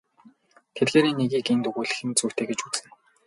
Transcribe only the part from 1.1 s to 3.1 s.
нэгийг энд өгүүлэх нь зүйтэй гэж үзнэ.